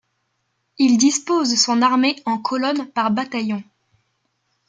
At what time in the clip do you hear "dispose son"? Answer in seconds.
0.97-1.83